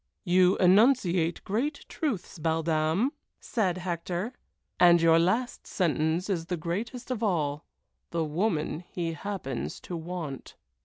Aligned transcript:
"You 0.23 0.57
enunciate 0.57 1.43
great 1.43 1.85
truths, 1.87 2.39
belle 2.39 2.63
dame!" 2.63 3.11
said 3.39 3.77
Hector, 3.77 4.33
"and 4.79 4.99
your 4.99 5.19
last 5.19 5.67
sentence 5.67 6.27
is 6.27 6.47
the 6.47 6.57
greatest 6.57 7.11
of 7.11 7.21
all 7.21 7.65
'_The 8.11 8.27
woman 8.27 8.79
he 8.79 9.13
happens 9.13 9.79
to 9.81 9.95
want. 9.95 10.55